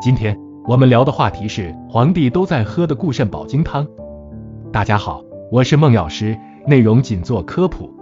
[0.00, 3.84] 今天我们聊的话题是皇帝都在喝的固肾保精汤。
[4.72, 7.92] 大家好，我是孟药师，内容仅做科普。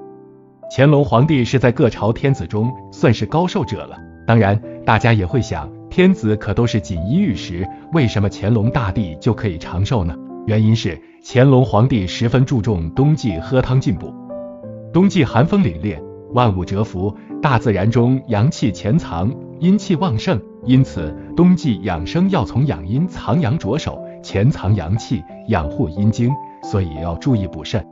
[0.71, 3.97] 乾隆皇帝是在各朝天子中算是高寿者了。
[4.27, 10.15] 当然，大家也会想，天子可都是锦衣玉食，为什么乾隆大帝就可以长寿呢？
[10.47, 14.13] 原因是乾隆皇帝十分注重冬季喝汤进补。
[14.93, 15.99] 冬季寒风凛冽，
[16.35, 26.31] 万物蛰伏，大自然中阳气潜藏，阴气旺盛，因此冬季养生要从养阴藏阳着手，潜藏阳气，养护阴精，
[26.63, 27.85] 所以要注意补肾。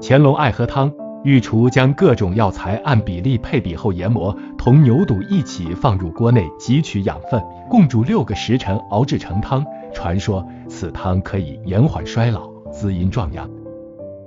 [0.00, 0.92] 乾隆爱喝汤，
[1.24, 9.64] 御厨将各种药材按比例配比后研磨，同牛肚一起放入锅内汲取养分，共煮六个时辰，熬制成汤。
[9.92, 13.48] 传说此汤可以延缓衰老，滋阴壮阳。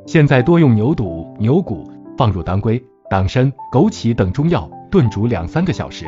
[0.05, 1.91] 现在多用牛肚、牛骨。
[2.17, 6.05] 放入当归、党参、枸杞等中药炖煮两三个小时。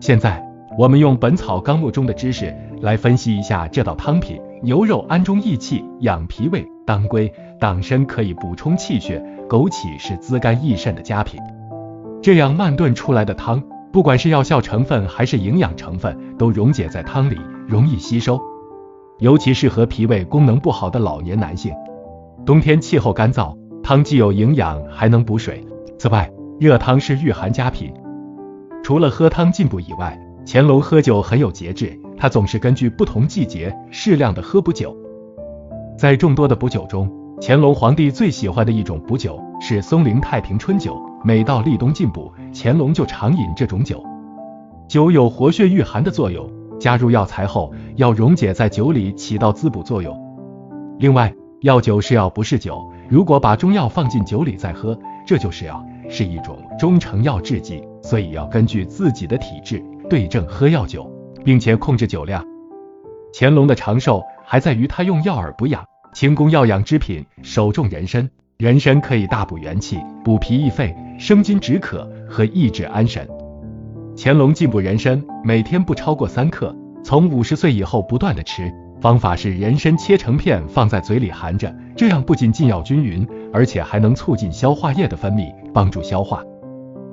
[0.00, 0.44] 现在
[0.76, 4.40] 我们用《本草纲目》中的知识来分析一下这道汤品。
[4.62, 7.30] 牛肉安中益气、养脾胃，当归、
[7.60, 11.38] 党参可以补充气血，枸杞是滋肝益肾的佳品。
[12.22, 18.40] 这样慢炖出来的汤，不管是药效成分还是营养成分，都溶解在汤里，容易吸收，
[19.18, 21.72] 尤其适合脾胃功能不好的老年男性。
[22.46, 23.54] 冬天气候干燥。
[23.82, 25.62] 汤既有营养，还能补水。
[25.98, 27.92] 此外，热汤是御寒佳品。
[28.82, 34.94] 除了喝汤进补以外，乾隆喝酒很有节制，他总是根据不同季节适量的喝补酒。
[35.96, 41.00] 在众多的补酒中，乾隆皇帝最喜欢的一种补酒是松龄太平春酒。
[41.24, 44.04] 每到立冬进补，乾隆就常饮这种酒。
[44.86, 46.46] 酒有活血御寒的作用，
[46.78, 50.14] 加入药材后要溶解在酒里，起到滋补作用。
[50.98, 52.86] 另外，药酒是药，不是酒。
[53.08, 61.10] 如果把中药放进酒里再喝，这就是药，是一种中成药制剂，所以要根据自己的体质对症喝药酒，
[61.44, 62.44] 并且控制酒量。
[63.32, 73.28] 乾隆的长寿还在于他用药饵补养，清宫药养之品首重人参，人参可以大补元气，补脾益肺，生津止渴和益智安神。
[74.16, 78.72] 乾隆进补人参，每天不超过三克，从五十岁以后不断的吃。
[79.00, 86.42] 方法是人参切成片放在嘴里含着，这样不仅进药均匀，而且还能促进消化液的分泌，帮助消化。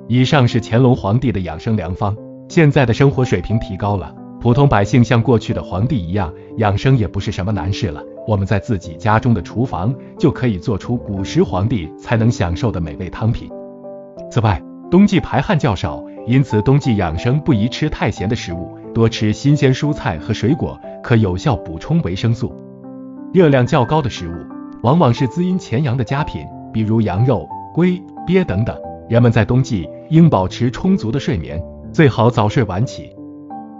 [0.08, 2.16] 以上是乾隆皇帝的养生良方。
[2.48, 8.02] 现在的生活水平提高了，普通百姓像过去的皇帝一样养生也不是什么难事了。
[8.26, 13.50] 我们在自己家中的厨房就可以做出古时皇帝才能享受的美味汤品。
[14.30, 20.78] 此外，冬季排汗较少，因此冬季养生不宜吃太咸的食物，多吃新鲜蔬菜和水果。
[21.02, 22.54] 可有效补充维生素。
[23.32, 24.32] 热量较高的食物，
[24.82, 28.76] 往往是滋阴潜阳的佳品，比如羊肉、龟、鳖等等。
[29.08, 31.60] 人们在冬季应保持充足的睡眠，
[31.92, 33.14] 最好早睡晚起。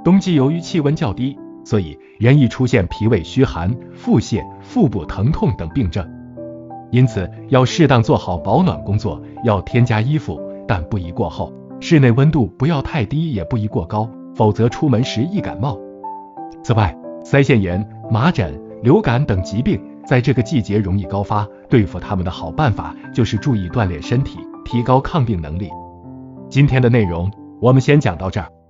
[0.04, 1.34] 冬季由于气温较低，
[1.64, 6.06] 所以人易出现脾胃虚寒、腹泻、腹部疼痛等病症，
[6.90, 11.50] 因此要适当做好保暖工作，要添加衣服，但不宜过厚。
[11.80, 15.78] 室内温度不要太低，也不宜过高，否则出门时易感冒。
[16.62, 16.94] 此外，
[17.24, 25.70] 腮腺炎、麻疹、流感等疾病在这个季节容易高发，对付他们的好办法就是注意锻炼身体，提高抗病能力。
[26.50, 27.30] 今天的内容
[27.62, 28.61] 我们先讲到这儿。